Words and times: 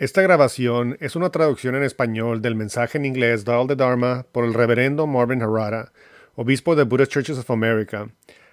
Esta 0.00 0.22
grabación 0.22 0.96
es 1.00 1.14
una 1.14 1.28
traducción 1.28 1.74
en 1.74 1.82
español 1.82 2.40
del 2.40 2.54
mensaje 2.54 2.96
en 2.96 3.04
inglés 3.04 3.44
Dal 3.44 3.66
de 3.66 3.76
Dharma 3.76 4.24
por 4.32 4.46
el 4.46 4.54
reverendo 4.54 5.06
Marvin 5.06 5.42
Harada, 5.42 5.92
obispo 6.36 6.74
de 6.74 6.84
Buddhist 6.84 7.12
Churches 7.12 7.36
of 7.36 7.50
America. 7.50 8.08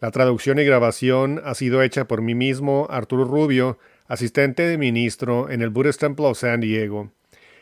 La 0.00 0.10
traducción 0.10 0.58
y 0.58 0.64
grabación 0.64 1.40
ha 1.44 1.54
sido 1.54 1.80
hecha 1.80 2.08
por 2.08 2.22
mí 2.22 2.34
mismo, 2.34 2.88
Arturo 2.90 3.24
Rubio, 3.24 3.78
asistente 4.08 4.64
de 4.64 4.78
ministro 4.78 5.48
en 5.48 5.62
el 5.62 5.70
Buddhist 5.70 6.00
Temple 6.00 6.26
of 6.26 6.38
San 6.38 6.60
Diego. 6.60 7.12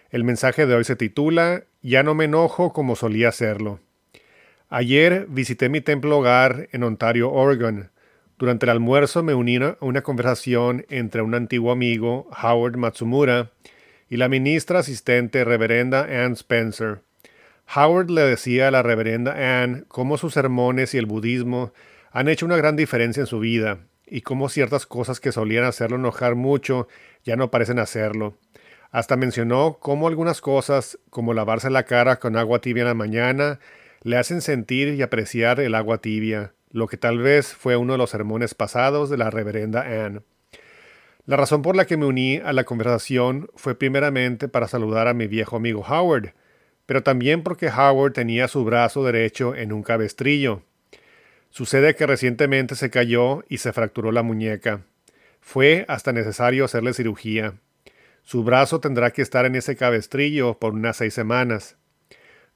El 0.09 0.25
mensaje 0.25 0.65
de 0.65 0.75
hoy 0.75 0.85
se 0.85 0.97
titula 0.97 1.65
Ya 1.83 2.03
no 2.03 2.15
me 2.15 2.25
enojo 2.25 2.73
como 2.73 2.97
solía 2.97 3.29
hacerlo. 3.29 3.81
Ayer 4.71 5.27
visité 5.29 5.69
mi 5.69 5.83
templo 5.83 6.17
hogar 6.17 6.71
en 6.73 6.83
Ontario, 6.83 7.31
Oregon. 7.31 7.91
Durante 8.39 8.67
el 8.67 8.71
almuerzo 8.71 9.23
me 9.23 9.33
uní 9.33 9.57
a 9.57 9.79
una 9.81 10.03
conversación 10.03 10.85
entre 10.91 11.23
un 11.23 11.35
antiguo 11.35 11.73
amigo, 11.73 12.29
Howard 12.43 12.77
Matsumura, 12.77 13.51
y 14.11 14.19
la 14.19 14.29
ministra 14.29 14.81
asistente, 14.81 15.43
reverenda 15.43 16.03
Ann 16.03 16.35
Spencer. 16.35 17.01
Howard 17.75 18.11
le 18.11 18.21
decía 18.23 18.69
a 18.69 18.71
la 18.71 18.83
reverenda 18.83 19.63
Ann 19.63 19.87
cómo 19.89 20.19
sus 20.19 20.35
sermones 20.35 20.93
y 20.93 20.99
el 20.99 21.07
budismo 21.07 21.73
han 22.13 22.29
hecho 22.29 22.45
una 22.45 22.59
gran 22.59 22.77
diferencia 22.77 23.23
en 23.23 23.27
su 23.27 23.41
vida, 23.41 23.79
y 24.07 24.21
cómo 24.21 24.51
ciertas 24.51 24.85
cosas 24.85 25.19
que 25.19 25.33
solían 25.33 25.65
hacerlo 25.65 25.97
enojar 25.97 26.35
mucho 26.35 26.89
ya 27.25 27.37
no 27.37 27.51
parecen 27.51 27.79
hacerlo. 27.79 28.37
Hasta 28.91 29.17
mencionó 29.17 29.79
cómo 29.81 30.09
algunas 30.09 30.43
cosas, 30.43 30.99
como 31.09 31.33
lavarse 31.33 31.71
la 31.71 31.85
cara 31.85 32.17
con 32.17 32.37
agua 32.37 32.61
tibia 32.61 32.83
en 32.83 32.89
la 32.89 32.95
mañana, 32.95 33.61
le 34.03 34.19
hacen 34.19 34.43
sentir 34.43 34.89
y 34.89 35.01
apreciar 35.01 35.59
el 35.59 35.75
agua 35.75 35.99
tibia 36.03 36.53
lo 36.77 36.89
que 36.89 36.99
tal 36.99 37.19
vez 37.19 37.55
fue 37.55 37.75
uno 37.77 37.95
de 37.95 37.99
los 37.99 38.11
sermones 38.11 38.55
pasados 38.55 39.09
de 39.09 39.17
la 39.17 39.31
reverenda 39.31 39.81
Anne. 39.81 40.21
La 41.25 41.39
razón 41.39 41.63
por 41.63 41.75
la 41.75 41.87
que 41.87 41.97
me 41.97 42.05
uní 42.05 42.37
a 42.37 42.53
la 42.53 42.65
conversación 42.65 43.49
fue 43.57 43.75
primeramente 43.75 44.47
para 44.47 44.69
saludar 44.69 45.09
a 45.09 45.15
mi 45.15 45.27
viejo 45.27 45.57
amigo 45.57 45.81
Howard, 45.81 46.35
pero 46.85 47.03
también 47.03 47.43
porque 47.43 47.69
Howard 47.69 48.13
tenía 48.13 48.47
su 48.47 48.63
brazo 48.63 49.03
derecho 49.05 49.55
en 49.55 49.73
un 49.73 49.83
cabestrillo. 49.83 50.63
Sucede 51.49 51.97
que 51.97 52.07
recientemente 52.07 52.75
se 52.75 52.91
cayó 52.91 53.43
y 53.49 53.57
se 53.57 53.73
fracturó 53.73 54.13
la 54.13 54.23
muñeca. 54.23 54.83
Fue 55.41 55.87
hasta 55.89 56.13
necesario 56.13 56.67
hacerle 56.67 56.93
cirugía. 56.93 57.55
Su 58.23 58.45
brazo 58.45 58.81
tendrá 58.81 59.13
que 59.13 59.23
estar 59.23 59.47
en 59.47 59.55
ese 59.55 59.77
cabestrillo 59.77 60.59
por 60.59 60.75
unas 60.75 60.99
seis 60.99 61.15
semanas. 61.15 61.79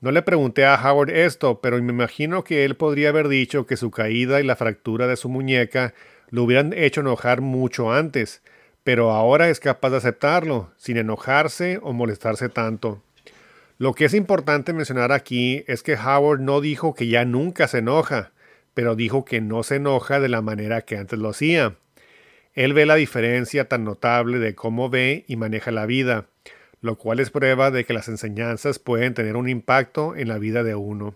No 0.00 0.12
le 0.12 0.22
pregunté 0.22 0.64
a 0.64 0.76
Howard 0.76 1.10
esto, 1.10 1.60
pero 1.60 1.80
me 1.82 1.92
imagino 1.92 2.42
que 2.42 2.64
él 2.64 2.74
podría 2.74 3.10
haber 3.10 3.28
dicho 3.28 3.66
que 3.66 3.76
su 3.76 3.90
caída 3.90 4.40
y 4.40 4.44
la 4.44 4.56
fractura 4.56 5.06
de 5.06 5.16
su 5.16 5.28
muñeca 5.28 5.92
lo 6.30 6.44
hubieran 6.44 6.72
hecho 6.72 7.02
enojar 7.02 7.42
mucho 7.42 7.92
antes, 7.92 8.42
pero 8.82 9.10
ahora 9.10 9.50
es 9.50 9.60
capaz 9.60 9.90
de 9.90 9.98
aceptarlo, 9.98 10.72
sin 10.78 10.96
enojarse 10.96 11.78
o 11.82 11.92
molestarse 11.92 12.48
tanto. 12.48 13.02
Lo 13.76 13.92
que 13.92 14.06
es 14.06 14.14
importante 14.14 14.72
mencionar 14.72 15.12
aquí 15.12 15.64
es 15.66 15.82
que 15.82 15.96
Howard 15.96 16.40
no 16.40 16.62
dijo 16.62 16.94
que 16.94 17.08
ya 17.08 17.26
nunca 17.26 17.68
se 17.68 17.78
enoja, 17.78 18.32
pero 18.72 18.96
dijo 18.96 19.26
que 19.26 19.42
no 19.42 19.62
se 19.64 19.76
enoja 19.76 20.18
de 20.18 20.30
la 20.30 20.40
manera 20.40 20.80
que 20.80 20.96
antes 20.96 21.18
lo 21.18 21.28
hacía. 21.28 21.74
Él 22.54 22.72
ve 22.72 22.86
la 22.86 22.94
diferencia 22.94 23.68
tan 23.68 23.84
notable 23.84 24.38
de 24.38 24.54
cómo 24.54 24.88
ve 24.88 25.24
y 25.28 25.36
maneja 25.36 25.70
la 25.70 25.84
vida, 25.84 26.26
lo 26.80 26.96
cual 26.96 27.20
es 27.20 27.30
prueba 27.30 27.70
de 27.70 27.84
que 27.84 27.92
las 27.92 28.08
enseñanzas 28.08 28.78
pueden 28.78 29.14
tener 29.14 29.36
un 29.36 29.48
impacto 29.48 30.16
en 30.16 30.28
la 30.28 30.38
vida 30.38 30.62
de 30.62 30.74
uno. 30.74 31.14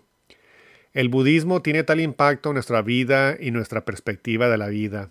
El 0.93 1.09
budismo 1.09 1.61
tiene 1.61 1.83
tal 1.83 1.99
impacto 1.99 2.49
en 2.49 2.53
nuestra 2.53 2.81
vida 2.81 3.35
y 3.39 3.51
nuestra 3.51 3.83
perspectiva 3.83 4.47
de 4.47 4.57
la 4.57 4.67
vida. 4.67 5.09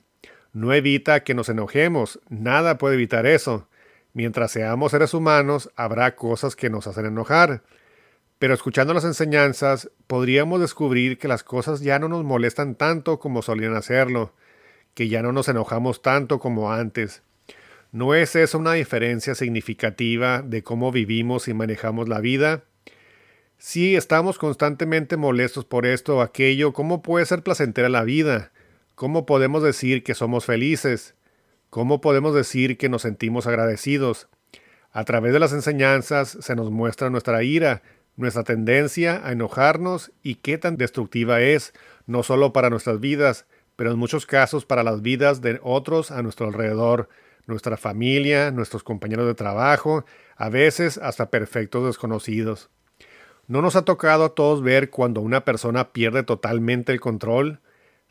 No 0.53 0.73
evita 0.73 1.25
que 1.25 1.35
nos 1.35 1.49
enojemos, 1.49 2.21
nada 2.29 2.79
puede 2.79 2.95
evitar 2.95 3.27
eso. 3.27 3.69
Mientras 4.13 4.53
seamos 4.53 4.93
seres 4.93 5.13
humanos, 5.13 5.71
habrá 5.75 6.15
cosas 6.15 6.55
que 6.55 6.71
nos 6.71 6.87
hacen 6.87 7.07
enojar. 7.07 7.63
Pero 8.39 8.55
escuchando 8.55 8.95
las 8.95 9.05
enseñanzas, 9.05 9.91
podríamos 10.07 10.61
descubrir 10.61 11.19
que 11.19 11.29
las 11.29 11.43
cosas 11.43 11.81
ya 11.81 11.99
no 11.99 12.09
nos 12.09 12.25
molestan 12.25 12.77
tanto 12.77 13.19
como 13.19 13.43
solían 13.43 13.75
hacerlo, 13.75 14.33
que 14.95 15.09
ya 15.09 15.23
no 15.23 15.33
nos 15.33 15.49
enojamos 15.49 16.03
tanto 16.03 16.39
como 16.39 16.73
antes, 16.73 17.23
¿No 17.95 18.17
es 18.17 18.35
eso 18.35 18.59
una 18.59 18.73
diferencia 18.73 19.37
significativa 19.37 20.43
de 20.43 20.65
cómo 20.65 20.91
vivimos 20.91 21.47
y 21.47 21.55
manejamos 21.55 22.09
la 22.09 22.19
vida? 22.19 22.65
Si 23.57 23.95
estamos 23.95 24.37
constantemente 24.37 25.17
molestos 25.17 25.65
por 25.65 25.87
esto 25.87 26.17
o 26.17 26.21
aquello, 26.21 26.73
¿cómo 26.73 27.03
puede 27.03 27.25
ser 27.25 27.45
placentera 27.45 27.89
la 27.89 28.03
vida? 28.03 28.51
¿Cómo 28.97 29.27
podemos 29.27 29.63
decir 29.63 30.03
que 30.03 30.17
somos 30.17 30.45
felices? 30.45 31.15
¿Cómo 31.71 32.01
podemos 32.01 32.35
decir 32.35 32.79
que 32.79 32.89
nos 32.89 33.03
sentimos 33.03 33.47
agradecidos? 33.47 34.27
A 34.91 35.05
través 35.05 35.33
de 35.33 35.39
las 35.39 35.53
enseñanzas 35.53 36.37
se 36.41 36.57
nos 36.57 36.73
muestra 36.73 37.11
nuestra 37.11 37.45
ira, 37.45 37.83
nuestra 38.17 38.43
tendencia 38.43 39.25
a 39.25 39.31
enojarnos 39.31 40.11
y 40.21 40.35
qué 40.35 40.59
tan 40.59 40.77
destructiva 40.79 41.43
es, 41.43 41.73
no 42.09 42.25
solo 42.25 42.53
para 42.53 42.71
nuestras 42.71 42.99
vidas, 42.99 43.47
pero 43.77 43.93
en 43.93 43.99
muchos 44.01 44.27
casos 44.27 44.65
para 44.65 44.83
las 44.83 45.01
vidas 45.01 45.43
de 45.43 45.61
otros 45.63 46.11
a 46.11 46.23
nuestro 46.23 46.49
alrededor, 46.49 47.09
nuestra 47.47 47.77
familia, 47.77 48.51
nuestros 48.51 48.83
compañeros 48.83 49.27
de 49.27 49.35
trabajo, 49.35 50.05
a 50.37 50.49
veces 50.49 50.99
hasta 50.99 51.31
perfectos 51.31 51.87
desconocidos. 51.87 52.71
¿No 53.47 53.61
nos 53.61 53.77
ha 53.77 53.85
tocado 53.85 54.25
a 54.25 54.35
todos 54.35 54.63
ver 54.63 54.91
cuando 54.91 55.21
una 55.21 55.45
persona 55.45 55.93
pierde 55.93 56.23
totalmente 56.23 56.93
el 56.93 57.01
control? 57.01 57.61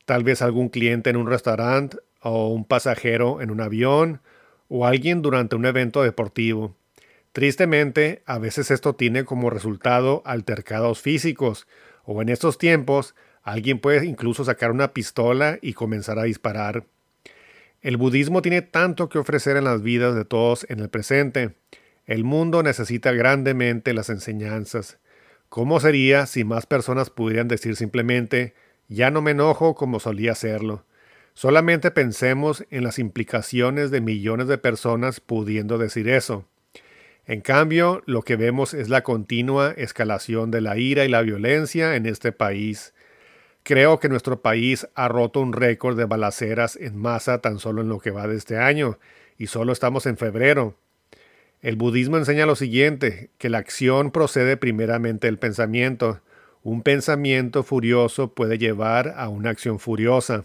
Tal 0.06 0.24
vez 0.24 0.42
algún 0.42 0.70
cliente 0.70 1.10
en 1.10 1.18
un 1.18 1.28
restaurante 1.28 1.98
o 2.22 2.50
un 2.50 2.66
pasajero 2.66 3.42
en 3.42 3.50
un 3.50 3.62
avión 3.62 4.22
o 4.70 4.86
alguien 4.86 5.22
durante 5.22 5.56
un 5.56 5.66
evento 5.66 6.04
deportivo. 6.04 6.76
Tristemente, 7.32 8.22
a 8.28 8.38
veces 8.38 8.70
esto 8.70 8.94
tiene 8.94 9.26
como 9.26 9.50
resultado 9.50 10.22
altercados 10.24 11.02
físicos 11.02 11.68
o 12.06 12.22
en 12.22 12.30
estos 12.30 12.60
tiempos 12.60 13.16
alguien 13.42 13.80
puede 13.80 14.06
incluso 14.06 14.46
sacar 14.46 14.72
una 14.72 14.94
pistola 14.94 15.58
y 15.62 15.74
comenzar 15.74 16.20
a 16.20 16.24
disparar. 16.24 16.86
El 17.84 17.98
budismo 17.98 18.42
tiene 18.42 18.62
tanto 18.62 19.10
que 19.10 19.20
ofrecer 19.20 19.58
en 19.58 19.66
las 19.66 19.82
vidas 19.82 20.16
de 20.16 20.24
todos 20.24 20.66
en 20.70 20.80
el 20.80 20.88
presente. 20.88 21.56
El 22.06 22.24
mundo 22.24 22.64
necesita 22.64 23.12
grandemente 23.12 23.94
las 23.94 24.10
enseñanzas. 24.10 25.00
¿Cómo 25.50 25.82
sería 25.82 26.26
si 26.26 26.46
más 26.46 26.66
personas 26.66 27.10
pudieran 27.10 27.50
decir 27.50 27.76
simplemente, 27.76 28.54
ya 28.88 29.12
no 29.12 29.22
me 29.22 29.32
enojo 29.32 29.76
como 29.76 30.00
solía 30.00 30.32
hacerlo? 30.32 30.86
Solamente 31.34 31.92
pensemos 31.92 32.66
en 32.70 32.86
las 32.86 33.00
implicaciones 33.00 33.92
de 33.92 34.00
millones 34.00 34.48
de 34.48 34.58
personas 34.58 35.20
pudiendo 35.20 35.78
decir 35.78 36.08
eso. 36.08 36.48
En 37.26 37.42
cambio, 37.42 38.02
lo 38.06 38.22
que 38.22 38.38
vemos 38.38 38.74
es 38.74 38.88
la 38.88 39.04
continua 39.04 39.72
escalación 39.76 40.52
de 40.52 40.62
la 40.62 40.78
ira 40.78 41.04
y 41.04 41.10
la 41.10 41.22
violencia 41.22 41.98
en 41.98 42.06
este 42.06 42.32
país. 42.32 42.94
Creo 43.64 44.02
que 44.02 44.10
nuestro 44.10 44.42
país 44.42 44.90
ha 44.94 45.08
roto 45.08 45.40
un 45.40 45.54
récord 45.54 45.98
de 45.98 46.04
balaceras 46.04 46.76
en 46.76 46.98
masa 46.98 47.40
tan 47.40 47.60
solo 47.60 47.82
en 47.82 47.88
lo 47.88 48.00
que 48.00 48.12
va 48.12 48.28
de 48.28 48.36
este 48.36 48.58
año, 48.58 49.00
y 49.38 49.48
solo 49.48 49.72
estamos 49.72 50.06
en 50.06 50.18
febrero. 50.18 50.76
El 51.62 51.78
budismo 51.78 52.18
enseña 52.18 52.46
lo 52.46 52.58
siguiente, 52.58 53.30
que 53.38 53.50
la 53.50 53.60
acción 53.60 54.12
procede 54.12 54.58
primeramente 54.58 55.28
del 55.28 55.40
pensamiento. 55.40 56.20
Un 56.62 56.82
pensamiento 56.82 57.64
furioso 57.64 58.34
puede 58.34 58.58
llevar 58.58 59.14
a 59.16 59.30
una 59.30 59.52
acción 59.52 59.80
furiosa. 59.80 60.44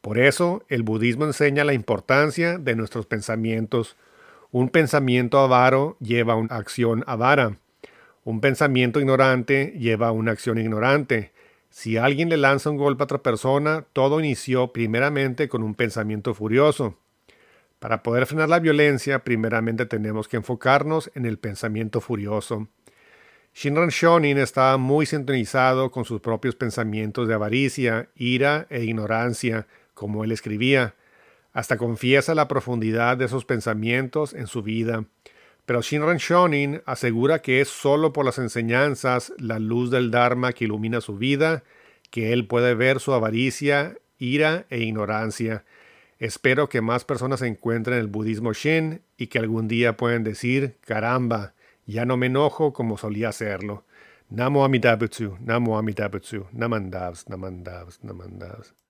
Por 0.00 0.16
eso, 0.16 0.64
el 0.68 0.84
budismo 0.84 1.24
enseña 1.24 1.64
la 1.64 1.74
importancia 1.74 2.58
de 2.58 2.76
nuestros 2.76 3.06
pensamientos. 3.06 3.96
Un 4.52 4.68
pensamiento 4.68 5.38
avaro 5.40 5.96
lleva 5.98 6.34
a 6.34 6.36
una 6.36 6.54
acción 6.54 7.02
avara. 7.08 7.56
Un 8.22 8.40
pensamiento 8.40 9.00
ignorante 9.00 9.74
lleva 9.76 10.06
a 10.06 10.12
una 10.12 10.30
acción 10.30 10.58
ignorante. 10.58 11.33
Si 11.74 11.96
alguien 11.96 12.28
le 12.28 12.36
lanza 12.36 12.70
un 12.70 12.76
golpe 12.76 13.02
a 13.02 13.06
otra 13.06 13.18
persona, 13.18 13.84
todo 13.92 14.20
inició 14.20 14.72
primeramente 14.72 15.48
con 15.48 15.64
un 15.64 15.74
pensamiento 15.74 16.32
furioso. 16.32 16.96
Para 17.80 18.04
poder 18.04 18.26
frenar 18.26 18.48
la 18.48 18.60
violencia, 18.60 19.24
primeramente 19.24 19.84
tenemos 19.84 20.28
que 20.28 20.36
enfocarnos 20.36 21.10
en 21.16 21.26
el 21.26 21.36
pensamiento 21.36 22.00
furioso. 22.00 22.68
Shinran 23.52 23.88
Shonin 23.88 24.38
estaba 24.38 24.76
muy 24.76 25.04
sintonizado 25.04 25.90
con 25.90 26.04
sus 26.04 26.20
propios 26.20 26.54
pensamientos 26.54 27.26
de 27.26 27.34
avaricia, 27.34 28.08
ira 28.14 28.68
e 28.70 28.84
ignorancia, 28.84 29.66
como 29.94 30.22
él 30.22 30.30
escribía. 30.30 30.94
Hasta 31.52 31.76
confiesa 31.76 32.36
la 32.36 32.46
profundidad 32.46 33.16
de 33.16 33.24
esos 33.24 33.44
pensamientos 33.44 34.32
en 34.32 34.46
su 34.46 34.62
vida. 34.62 35.06
Pero 35.66 35.80
Shinran 35.80 36.18
Shonin 36.18 36.82
asegura 36.84 37.40
que 37.40 37.60
es 37.60 37.68
solo 37.68 38.12
por 38.12 38.24
las 38.24 38.38
enseñanzas, 38.38 39.32
la 39.38 39.58
luz 39.58 39.90
del 39.90 40.10
Dharma 40.10 40.52
que 40.52 40.64
ilumina 40.64 41.00
su 41.00 41.16
vida, 41.16 41.64
que 42.10 42.32
él 42.32 42.46
puede 42.46 42.74
ver 42.74 43.00
su 43.00 43.12
avaricia, 43.12 43.96
ira 44.18 44.66
e 44.70 44.80
ignorancia. 44.80 45.64
Espero 46.18 46.68
que 46.68 46.80
más 46.80 47.04
personas 47.04 47.42
encuentren 47.42 47.98
el 47.98 48.06
budismo 48.06 48.52
Shin 48.52 49.02
y 49.16 49.28
que 49.28 49.38
algún 49.38 49.66
día 49.68 49.96
puedan 49.96 50.22
decir, 50.22 50.76
caramba, 50.80 51.54
ya 51.86 52.04
no 52.04 52.16
me 52.16 52.26
enojo 52.26 52.72
como 52.72 52.98
solía 52.98 53.30
hacerlo. 53.30 53.84
Namo 54.30 54.64
Amitabutsu, 54.64 55.36
Namo 55.40 55.78
Amitabutsu, 55.78 56.46
Namandavs, 56.52 57.28
Namandavs, 57.28 58.02
Namandavs. 58.02 58.74